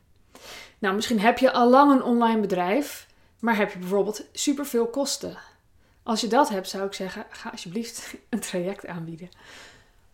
Nou, 0.80 0.95
misschien 0.95 1.19
heb 1.19 1.38
je 1.38 1.51
al 1.51 1.69
lang 1.69 1.92
een 1.92 2.04
online 2.04 2.42
bedrijf. 2.42 3.05
Maar 3.45 3.57
heb 3.57 3.71
je 3.71 3.80
bijvoorbeeld 3.80 4.25
superveel 4.31 4.88
kosten? 4.88 5.38
Als 6.03 6.22
je 6.22 6.27
dat 6.27 6.50
hebt, 6.50 6.70
zou 6.70 6.86
ik 6.86 6.93
zeggen: 6.93 7.25
ga 7.29 7.50
alsjeblieft 7.50 8.13
een 8.29 8.39
traject 8.39 8.88
aanbieden. 8.88 9.29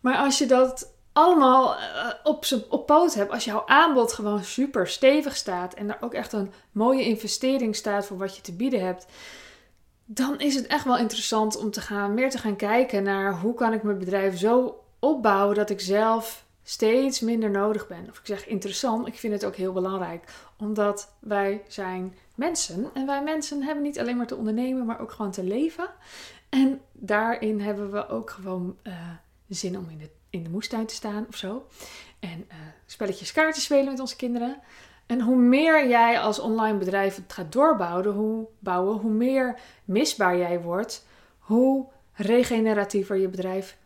Maar 0.00 0.16
als 0.16 0.38
je 0.38 0.46
dat 0.46 0.92
allemaal 1.12 1.76
uh, 1.76 2.08
op, 2.22 2.44
op 2.68 2.86
poot 2.86 3.14
hebt, 3.14 3.30
als 3.30 3.44
jouw 3.44 3.62
aanbod 3.66 4.12
gewoon 4.12 4.44
super 4.44 4.88
stevig 4.88 5.36
staat 5.36 5.74
en 5.74 5.88
er 5.88 5.96
ook 6.00 6.14
echt 6.14 6.32
een 6.32 6.52
mooie 6.72 7.04
investering 7.04 7.76
staat 7.76 8.06
voor 8.06 8.18
wat 8.18 8.36
je 8.36 8.42
te 8.42 8.52
bieden 8.52 8.84
hebt, 8.84 9.06
dan 10.04 10.40
is 10.40 10.54
het 10.54 10.66
echt 10.66 10.84
wel 10.84 10.98
interessant 10.98 11.56
om 11.56 11.70
te 11.70 11.80
gaan, 11.80 12.14
meer 12.14 12.30
te 12.30 12.38
gaan 12.38 12.56
kijken 12.56 13.02
naar 13.02 13.38
hoe 13.38 13.54
kan 13.54 13.72
ik 13.72 13.82
mijn 13.82 13.98
bedrijf 13.98 14.38
zo 14.38 14.84
opbouwen 14.98 15.56
dat 15.56 15.70
ik 15.70 15.80
zelf 15.80 16.44
steeds 16.62 17.20
minder 17.20 17.50
nodig 17.50 17.86
ben. 17.86 18.06
Of 18.10 18.18
ik 18.18 18.26
zeg 18.26 18.46
interessant, 18.46 19.06
ik 19.06 19.18
vind 19.18 19.32
het 19.32 19.44
ook 19.44 19.56
heel 19.56 19.72
belangrijk, 19.72 20.24
omdat 20.58 21.14
wij 21.18 21.62
zijn 21.68 22.16
mensen. 22.34 22.90
En 22.94 23.06
wij 23.06 23.22
mensen 23.22 23.62
hebben 23.62 23.82
niet 23.82 23.98
alleen 23.98 24.16
maar 24.16 24.26
te 24.26 24.36
ondernemen, 24.36 24.86
maar 24.86 25.00
ook 25.00 25.12
gewoon 25.12 25.30
te 25.30 25.44
leven. 25.44 25.88
En 26.48 26.80
daarin 26.92 27.60
hebben 27.60 27.92
we 27.92 28.08
ook 28.08 28.30
gewoon 28.30 28.76
uh, 28.82 28.92
zin 29.48 29.78
om 29.78 29.90
in 29.90 29.98
de, 29.98 30.10
in 30.30 30.42
de 30.42 30.50
moestuin 30.50 30.86
te 30.86 30.94
staan 30.94 31.26
of 31.28 31.36
zo. 31.36 31.66
En 32.18 32.44
uh, 32.48 32.54
spelletjes 32.86 33.32
kaarten 33.32 33.62
spelen 33.62 33.90
met 33.90 34.00
onze 34.00 34.16
kinderen. 34.16 34.60
En 35.06 35.20
hoe 35.20 35.36
meer 35.36 35.88
jij 35.88 36.20
als 36.20 36.38
online 36.38 36.78
bedrijf 36.78 37.16
het 37.16 37.32
gaat 37.32 37.52
doorbouwen, 37.52 38.12
hoe, 38.12 38.46
bouwen, 38.58 38.96
hoe 38.96 39.10
meer 39.10 39.58
misbaar 39.84 40.36
jij 40.36 40.60
wordt, 40.60 41.06
hoe 41.38 41.86
regeneratiever 42.12 43.16
je 43.16 43.28
bedrijf 43.28 43.78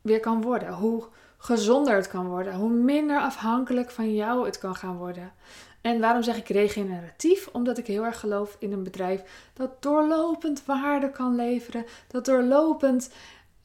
weer 0.00 0.20
kan 0.20 0.42
worden. 0.42 0.72
Hoe 0.72 1.04
gezonder 1.44 1.94
het 1.94 2.08
kan 2.08 2.28
worden. 2.28 2.54
Hoe 2.54 2.70
minder 2.70 3.20
afhankelijk 3.20 3.90
van 3.90 4.14
jou 4.14 4.46
het 4.46 4.58
kan 4.58 4.74
gaan 4.74 4.96
worden. 4.96 5.32
En 5.80 6.00
waarom 6.00 6.22
zeg 6.22 6.36
ik 6.36 6.48
regeneratief? 6.48 7.48
Omdat 7.52 7.78
ik 7.78 7.86
heel 7.86 8.04
erg 8.04 8.20
geloof 8.20 8.56
in 8.58 8.72
een 8.72 8.82
bedrijf 8.82 9.50
dat 9.54 9.82
doorlopend 9.82 10.64
waarde 10.64 11.10
kan 11.10 11.34
leveren, 11.34 11.84
dat 12.08 12.24
doorlopend 12.24 13.10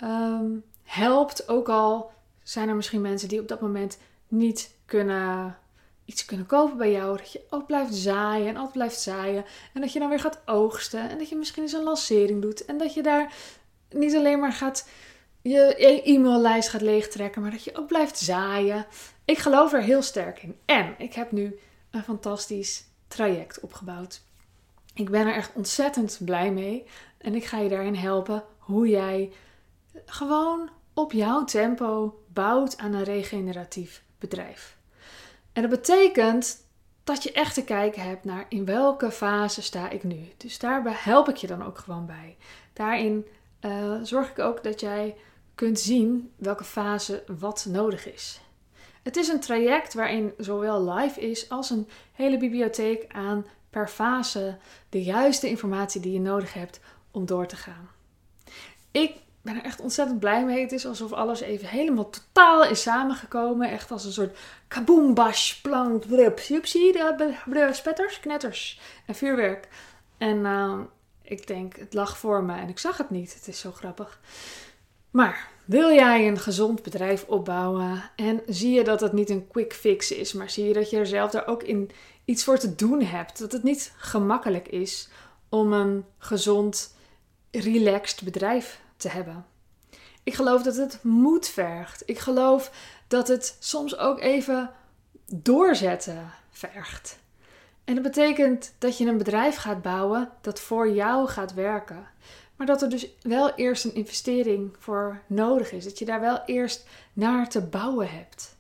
um, 0.04 0.64
helpt. 0.84 1.50
Ook 1.50 1.70
al 1.70 2.12
zijn 2.44 2.70
er 2.70 2.76
misschien 2.76 3.02
mensen 3.02 3.28
die 3.28 3.40
op 3.40 3.48
dat 3.48 3.62
moment 3.62 3.98
niet 4.28 4.76
kunnen 4.86 5.58
iets 6.06 6.26
kunnen 6.26 6.46
kopen 6.46 6.78
bij 6.78 6.92
jou. 6.92 7.18
Dat 7.18 7.32
je 7.32 7.42
ook 7.50 7.66
blijft 7.66 7.96
zaaien 7.96 8.48
en 8.48 8.56
altijd 8.56 8.74
blijft 8.74 9.02
zaaien. 9.02 9.46
En 9.74 9.82
dat 9.82 9.94
je 9.94 10.00
dan 10.00 10.10
weer 10.10 10.20
gaat 10.20 10.42
oogsten. 10.46 11.10
En 11.10 11.18
dat 11.18 11.30
je 11.30 11.36
misschien 11.36 11.64
eens 11.64 11.74
een 11.74 11.84
lancering 11.84 12.42
doet. 12.42 12.66
En 12.66 12.78
dat 12.78 12.94
je 12.94 13.04
daar 13.04 13.34
niet 13.90 14.16
alleen 14.16 14.40
maar 14.40 14.54
gaat 14.54 14.88
je 15.50 16.02
e-maillijst 16.04 16.70
gaat 16.70 16.82
leegtrekken, 16.82 17.42
maar 17.42 17.52
dat 17.52 17.64
je 17.64 17.78
ook 17.78 17.88
blijft 17.88 18.18
zaaien. 18.18 18.86
Ik 19.26 19.38
geloof 19.38 19.74
er 19.74 19.82
heel 19.82 20.02
sterk 20.02 20.44
in. 20.44 20.56
En 20.66 20.96
ik 20.98 21.14
heb 21.14 21.32
nu 21.32 21.60
een 21.92 22.04
fantastisch 22.04 22.86
traject 23.08 23.60
opgebouwd. 23.60 24.22
Ik 24.94 25.10
ben 25.10 25.28
er 25.28 25.34
echt 25.34 25.54
ontzettend 25.54 26.20
blij 26.26 26.52
mee. 26.52 26.86
En 27.18 27.36
ik 27.36 27.46
ga 27.46 27.60
je 27.60 27.70
daarin 27.70 27.96
helpen 27.96 28.44
hoe 28.58 28.88
jij 28.88 29.32
gewoon 30.06 30.70
op 30.94 31.12
jouw 31.12 31.44
tempo 31.44 32.22
bouwt 32.28 32.78
aan 32.78 32.94
een 32.94 33.04
regeneratief 33.04 34.04
bedrijf. 34.20 34.78
En 35.54 35.62
dat 35.62 35.72
betekent 35.72 36.68
dat 37.04 37.24
je 37.24 37.32
echt 37.32 37.54
te 37.54 37.64
kijken 37.64 38.02
hebt 38.02 38.24
naar 38.24 38.46
in 38.50 38.66
welke 38.66 39.12
fase 39.12 39.62
sta 39.62 39.90
ik 39.90 40.04
nu. 40.04 40.32
Dus 40.38 40.60
daarbij 40.60 40.96
help 40.96 41.30
ik 41.30 41.36
je 41.36 41.48
dan 41.48 41.66
ook 41.66 41.78
gewoon 41.78 42.06
bij. 42.06 42.38
Daarin 42.74 43.26
uh, 43.62 43.96
zorg 44.04 44.30
ik 44.30 44.40
ook 44.40 44.64
dat 44.64 44.80
jij 44.80 45.16
kunt 45.60 45.80
zien 45.80 46.32
welke 46.36 46.64
fase 46.64 47.24
wat 47.40 47.66
nodig 47.70 48.14
is. 48.14 48.40
Het 49.04 49.16
is 49.16 49.28
een 49.28 49.40
traject 49.40 49.94
waarin 49.94 50.34
zowel 50.38 50.94
live 50.94 51.22
is 51.22 51.50
als 51.50 51.70
een 51.70 51.88
hele 52.14 52.38
bibliotheek 52.38 53.06
aan 53.08 53.46
per 53.70 53.88
fase 53.88 54.58
de 54.90 55.04
juiste 55.04 55.50
informatie 55.50 56.02
die 56.02 56.12
je 56.12 56.20
nodig 56.20 56.54
hebt 56.54 56.80
om 57.12 57.26
door 57.26 57.48
te 57.48 57.56
gaan. 57.56 57.90
Ik 58.92 59.16
ben 59.42 59.56
er 59.56 59.64
echt 59.64 59.80
ontzettend 59.80 60.20
blij 60.20 60.46
mee. 60.46 60.62
Het 60.62 60.72
is 60.72 60.86
alsof 60.86 61.14
alles 61.14 61.40
even 61.40 61.68
helemaal 61.68 62.10
totaal 62.10 62.64
is 62.66 62.82
samengekomen. 62.82 63.70
Echt 63.70 63.92
als 63.92 64.06
een 64.06 64.12
soort 64.12 64.38
kaboom, 64.68 65.14
bash, 65.14 65.54
plank, 65.54 66.08
blub. 66.08 66.38
De 67.46 67.70
spetters, 67.72 68.20
knetters 68.20 68.80
en 69.06 69.16
vuurwerk. 69.16 69.68
En 70.18 70.38
uh, 70.38 70.80
ik 71.22 71.48
denk, 71.48 71.76
het 71.76 71.94
lag 71.94 72.18
voor 72.18 72.44
me 72.44 72.56
en 72.56 72.70
ik 72.70 72.80
zag 72.80 72.98
het 72.98 73.10
niet. 73.10 73.34
Het 73.34 73.48
is 73.48 73.60
zo 73.60 73.72
grappig. 73.72 74.20
Maar 75.12 75.50
wil 75.66 75.92
jij 75.92 76.28
een 76.28 76.40
gezond 76.40 76.84
bedrijf 76.84 77.26
opbouwen 77.28 78.12
en 78.16 78.42
zie 78.48 78.72
je 78.72 78.84
dat 78.84 79.02
het 79.02 79.14
niet 79.14 79.30
een 79.30 79.48
quick 79.48 79.74
fix 79.74 80.12
is, 80.12 80.34
maar 80.34 80.50
zie 80.50 80.68
je 80.68 80.74
dat 80.74 80.90
je 80.90 80.98
er 80.98 81.08
zelf 81.08 81.32
daar 81.32 81.48
ook 81.48 81.64
in 81.64 81.92
iets 82.26 82.44
voor 82.44 82.58
te 82.58 82.76
doen 82.76 83.02
hebt? 83.02 83.40
Dat 83.40 83.52
het 83.52 83.64
niet 83.64 83.94
gemakkelijk 83.98 84.68
is 84.68 85.10
om 85.50 85.74
een 85.74 86.06
gezond, 86.18 86.96
relaxed 87.52 88.24
bedrijf 88.24 88.82
te 88.98 89.10
hebben. 89.10 89.46
Ik 90.24 90.34
geloof 90.34 90.62
dat 90.64 90.76
het 90.76 91.00
moed 91.04 91.48
vergt. 91.48 92.04
Ik 92.06 92.20
geloof 92.20 92.72
dat 93.08 93.28
het 93.28 93.56
soms 93.60 93.98
ook 93.98 94.20
even 94.20 94.72
doorzetten 95.26 96.32
vergt. 96.52 97.20
En 97.84 97.94
dat 97.94 98.04
betekent 98.04 98.74
dat 98.78 98.98
je 98.98 99.06
een 99.06 99.18
bedrijf 99.18 99.56
gaat 99.56 99.82
bouwen 99.82 100.30
dat 100.42 100.60
voor 100.60 100.90
jou 100.90 101.28
gaat 101.28 101.54
werken. 101.54 102.08
Maar 102.60 102.68
dat 102.68 102.82
er 102.82 102.90
dus 102.90 103.08
wel 103.22 103.54
eerst 103.56 103.86
een 103.86 103.94
investering 103.94 104.76
voor 104.80 105.22
nodig 105.28 105.72
is. 105.72 105.84
Dat 105.84 106.00
je 106.00 106.06
daar 106.06 106.20
wel 106.20 106.42
eerst 106.46 106.88
naar 107.14 107.50
te 107.50 107.62
bouwen 107.62 108.10
hebt. 108.10 108.56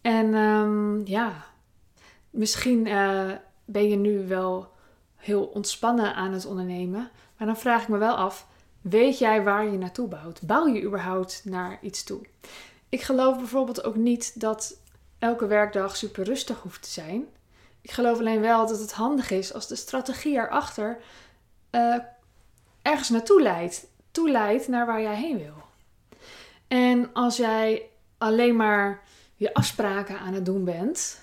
En 0.00 0.34
um, 0.34 1.06
ja, 1.06 1.44
misschien 2.30 2.86
uh, 2.86 3.30
ben 3.64 3.88
je 3.88 3.96
nu 3.96 4.26
wel 4.26 4.68
heel 5.16 5.44
ontspannen 5.44 6.14
aan 6.14 6.32
het 6.32 6.46
ondernemen. 6.46 7.10
Maar 7.36 7.46
dan 7.46 7.56
vraag 7.56 7.82
ik 7.82 7.88
me 7.88 7.98
wel 7.98 8.16
af: 8.16 8.46
weet 8.80 9.18
jij 9.18 9.42
waar 9.42 9.64
je 9.64 9.78
naartoe 9.78 10.08
bouwt? 10.08 10.42
Bouw 10.42 10.66
je 10.66 10.82
überhaupt 10.82 11.42
naar 11.44 11.78
iets 11.82 12.04
toe? 12.04 12.20
Ik 12.88 13.02
geloof 13.02 13.36
bijvoorbeeld 13.36 13.84
ook 13.84 13.96
niet 13.96 14.40
dat 14.40 14.80
elke 15.18 15.46
werkdag 15.46 15.96
super 15.96 16.24
rustig 16.24 16.60
hoeft 16.62 16.82
te 16.82 16.90
zijn. 16.90 17.26
Ik 17.80 17.90
geloof 17.90 18.18
alleen 18.18 18.40
wel 18.40 18.66
dat 18.66 18.80
het 18.80 18.92
handig 18.92 19.30
is 19.30 19.52
als 19.52 19.66
de 19.66 19.76
strategie 19.76 20.34
erachter 20.34 20.98
uh, 21.70 21.96
ergens 22.86 23.08
naartoe 23.08 23.42
leidt. 23.42 23.86
Toeleidt 24.10 24.68
naar 24.68 24.86
waar 24.86 25.02
jij 25.02 25.16
heen 25.16 25.38
wil. 25.38 25.64
En 26.68 27.12
als 27.12 27.36
jij 27.36 27.88
alleen 28.18 28.56
maar 28.56 29.02
je 29.34 29.54
afspraken 29.54 30.18
aan 30.18 30.34
het 30.34 30.44
doen 30.44 30.64
bent, 30.64 31.20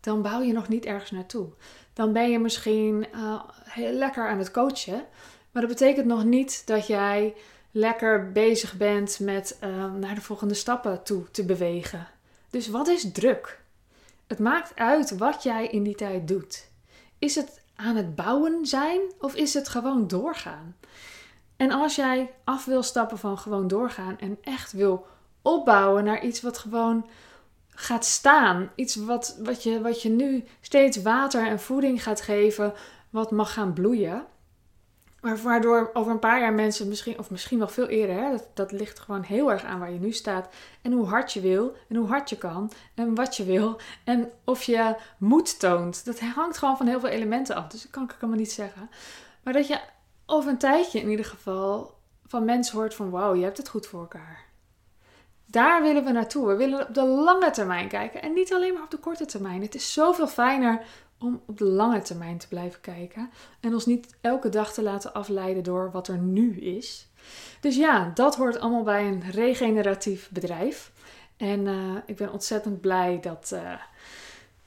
dan 0.00 0.22
bouw 0.22 0.40
je 0.40 0.52
nog 0.52 0.68
niet 0.68 0.84
ergens 0.84 1.10
naartoe. 1.10 1.48
Dan 1.92 2.12
ben 2.12 2.30
je 2.30 2.38
misschien 2.38 3.06
uh, 3.14 3.42
heel 3.64 3.92
lekker 3.92 4.28
aan 4.28 4.38
het 4.38 4.50
coachen, 4.50 5.04
maar 5.50 5.62
dat 5.62 5.70
betekent 5.70 6.06
nog 6.06 6.24
niet 6.24 6.66
dat 6.66 6.86
jij 6.86 7.34
lekker 7.70 8.32
bezig 8.32 8.76
bent 8.76 9.18
met 9.20 9.58
uh, 9.64 9.94
naar 9.94 10.14
de 10.14 10.20
volgende 10.20 10.54
stappen 10.54 11.02
toe 11.02 11.30
te 11.30 11.44
bewegen. 11.44 12.08
Dus 12.50 12.68
wat 12.68 12.88
is 12.88 13.12
druk? 13.12 13.60
Het 14.26 14.38
maakt 14.38 14.76
uit 14.76 15.16
wat 15.16 15.42
jij 15.42 15.66
in 15.66 15.82
die 15.82 15.94
tijd 15.94 16.28
doet. 16.28 16.68
Is 17.18 17.34
het 17.34 17.61
aan 17.76 17.96
het 17.96 18.14
bouwen 18.14 18.66
zijn 18.66 19.00
of 19.18 19.34
is 19.34 19.54
het 19.54 19.68
gewoon 19.68 20.08
doorgaan? 20.08 20.76
En 21.56 21.70
als 21.70 21.94
jij 21.94 22.30
af 22.44 22.64
wil 22.64 22.82
stappen 22.82 23.18
van 23.18 23.38
gewoon 23.38 23.68
doorgaan 23.68 24.18
en 24.18 24.38
echt 24.42 24.72
wil 24.72 25.06
opbouwen 25.42 26.04
naar 26.04 26.22
iets 26.24 26.42
wat 26.42 26.58
gewoon 26.58 27.06
gaat 27.68 28.04
staan, 28.04 28.70
iets 28.74 28.96
wat, 28.96 29.38
wat, 29.42 29.62
je, 29.62 29.80
wat 29.80 30.02
je 30.02 30.08
nu 30.08 30.44
steeds 30.60 31.02
water 31.02 31.46
en 31.46 31.60
voeding 31.60 32.02
gaat 32.02 32.20
geven, 32.20 32.72
wat 33.10 33.30
mag 33.30 33.52
gaan 33.52 33.72
bloeien, 33.72 34.24
maar 35.22 35.36
waardoor 35.36 35.90
over 35.92 36.12
een 36.12 36.18
paar 36.18 36.40
jaar 36.40 36.52
mensen 36.52 36.88
misschien, 36.88 37.18
of 37.18 37.30
misschien 37.30 37.58
wel 37.58 37.68
veel 37.68 37.86
eerder, 37.86 38.16
hè, 38.16 38.30
dat, 38.30 38.46
dat 38.54 38.72
ligt 38.72 38.98
gewoon 38.98 39.22
heel 39.22 39.50
erg 39.52 39.64
aan 39.64 39.78
waar 39.78 39.92
je 39.92 39.98
nu 39.98 40.12
staat. 40.12 40.48
En 40.82 40.92
hoe 40.92 41.06
hard 41.06 41.32
je 41.32 41.40
wil, 41.40 41.76
en 41.88 41.96
hoe 41.96 42.08
hard 42.08 42.30
je 42.30 42.38
kan, 42.38 42.72
en 42.94 43.14
wat 43.14 43.36
je 43.36 43.44
wil, 43.44 43.80
en 44.04 44.30
of 44.44 44.62
je 44.62 44.94
moed 45.18 45.58
toont. 45.58 46.04
Dat 46.04 46.20
hangt 46.20 46.58
gewoon 46.58 46.76
van 46.76 46.86
heel 46.86 47.00
veel 47.00 47.08
elementen 47.08 47.56
af. 47.56 47.66
Dus 47.66 47.82
dat 47.82 47.90
kan 47.90 48.02
ik 48.02 48.16
allemaal 48.20 48.38
niet 48.38 48.52
zeggen. 48.52 48.90
Maar 49.42 49.52
dat 49.52 49.66
je 49.66 49.80
over 50.26 50.50
een 50.50 50.58
tijdje 50.58 51.00
in 51.00 51.10
ieder 51.10 51.24
geval 51.24 51.94
van 52.26 52.44
mensen 52.44 52.78
hoort 52.78 52.94
van 52.94 53.10
wauw, 53.10 53.34
je 53.34 53.44
hebt 53.44 53.56
het 53.56 53.68
goed 53.68 53.86
voor 53.86 54.00
elkaar. 54.00 54.44
Daar 55.46 55.82
willen 55.82 56.04
we 56.04 56.12
naartoe. 56.12 56.46
We 56.46 56.56
willen 56.56 56.88
op 56.88 56.94
de 56.94 57.06
lange 57.06 57.50
termijn 57.50 57.88
kijken 57.88 58.22
en 58.22 58.32
niet 58.32 58.52
alleen 58.52 58.72
maar 58.72 58.82
op 58.82 58.90
de 58.90 58.98
korte 58.98 59.26
termijn. 59.26 59.62
Het 59.62 59.74
is 59.74 59.92
zoveel 59.92 60.28
fijner 60.28 60.82
om 61.22 61.42
op 61.46 61.58
de 61.58 61.64
lange 61.64 62.02
termijn 62.02 62.38
te 62.38 62.48
blijven 62.48 62.80
kijken 62.80 63.30
en 63.60 63.74
ons 63.74 63.86
niet 63.86 64.14
elke 64.20 64.48
dag 64.48 64.72
te 64.72 64.82
laten 64.82 65.14
afleiden 65.14 65.62
door 65.62 65.90
wat 65.90 66.08
er 66.08 66.18
nu 66.18 66.60
is. 66.60 67.08
Dus 67.60 67.76
ja, 67.76 68.10
dat 68.14 68.36
hoort 68.36 68.58
allemaal 68.58 68.82
bij 68.82 69.06
een 69.06 69.30
regeneratief 69.30 70.30
bedrijf. 70.30 70.92
En 71.36 71.66
uh, 71.66 71.96
ik 72.06 72.16
ben 72.16 72.32
ontzettend 72.32 72.80
blij 72.80 73.18
dat, 73.20 73.50
uh, 73.54 73.72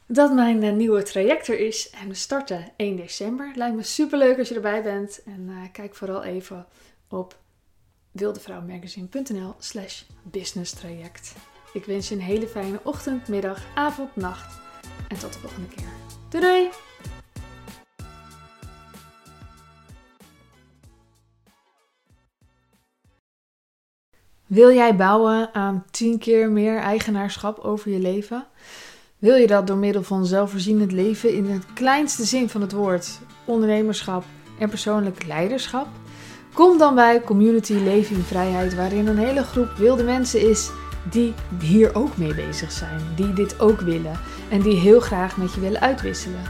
dat 0.05 0.33
mijn 0.33 0.63
uh, 0.63 0.73
nieuwe 0.73 1.03
traject 1.03 1.47
er 1.47 1.59
is. 1.59 1.89
En 1.89 2.07
we 2.07 2.13
starten 2.13 2.71
1 2.75 2.95
december. 2.95 3.51
Lijkt 3.55 3.75
me 3.75 3.83
super 3.83 4.17
leuk 4.17 4.37
als 4.37 4.49
je 4.49 4.55
erbij 4.55 4.83
bent. 4.83 5.23
En 5.23 5.69
kijk 5.71 5.95
vooral 5.95 6.23
even 6.23 6.65
op 7.09 7.37
wildevrouwmagazine.nl 8.11 9.55
slash 9.57 10.03
business 10.23 10.73
traject. 10.73 11.33
Ik 11.73 11.85
wens 11.85 12.09
je 12.09 12.15
een 12.15 12.21
hele 12.21 12.47
fijne 12.47 12.79
ochtend, 12.83 13.27
middag, 13.27 13.65
avond, 13.75 14.15
nacht. 14.15 14.59
En 15.07 15.19
tot 15.19 15.33
de 15.33 15.39
volgende 15.39 15.67
keer. 15.67 16.04
Doei 16.41 16.69
Wil 24.45 24.73
jij 24.73 24.95
bouwen 24.95 25.53
aan 25.53 25.85
10 25.91 26.19
keer 26.19 26.49
meer 26.49 26.77
eigenaarschap 26.77 27.59
over 27.59 27.91
je 27.91 27.99
leven? 27.99 28.47
Wil 29.17 29.35
je 29.35 29.47
dat 29.47 29.67
door 29.67 29.77
middel 29.77 30.03
van 30.03 30.25
zelfvoorzienend 30.25 30.91
leven 30.91 31.33
in 31.33 31.45
de 31.45 31.59
kleinste 31.73 32.23
zin 32.23 32.49
van 32.49 32.61
het 32.61 32.71
woord, 32.71 33.19
ondernemerschap 33.45 34.23
en 34.59 34.69
persoonlijk 34.69 35.25
leiderschap? 35.25 35.87
Kom 36.53 36.77
dan 36.77 36.95
bij 36.95 37.21
Community 37.21 37.73
Leven 37.73 38.15
in 38.15 38.21
Vrijheid, 38.21 38.75
waarin 38.75 39.07
een 39.07 39.17
hele 39.17 39.43
groep 39.43 39.71
wilde 39.77 40.03
mensen 40.03 40.49
is 40.49 40.71
die 41.09 41.33
hier 41.59 41.95
ook 41.95 42.17
mee 42.17 42.35
bezig 42.35 42.71
zijn, 42.71 43.01
die 43.15 43.33
dit 43.33 43.59
ook 43.59 43.79
willen 43.79 44.19
en 44.55 44.61
die 44.61 44.79
heel 44.79 44.99
graag 44.99 45.37
met 45.37 45.53
je 45.53 45.59
willen 45.59 45.81
uitwisselen. 45.81 46.41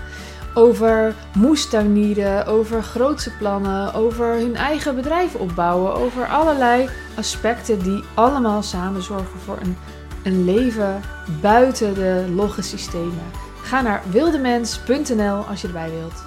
Over 0.53 1.15
moestuinieren, 1.33 2.45
over 2.45 2.83
grootse 2.83 3.31
plannen, 3.37 3.93
over 3.93 4.33
hun 4.33 4.55
eigen 4.55 4.95
bedrijf 4.95 5.35
opbouwen, 5.35 5.95
over 5.95 6.27
allerlei 6.27 6.89
aspecten 7.15 7.83
die 7.83 8.03
allemaal 8.13 8.63
samen 8.63 9.01
zorgen 9.01 9.39
voor 9.39 9.57
een, 9.61 9.77
een 10.23 10.45
leven 10.45 11.01
buiten 11.41 11.93
de 11.93 12.25
logge 12.35 12.61
systemen. 12.61 13.31
Ga 13.61 13.81
naar 13.81 14.01
wildemens.nl 14.11 15.37
als 15.37 15.61
je 15.61 15.67
erbij 15.67 15.89
wilt. 15.89 16.24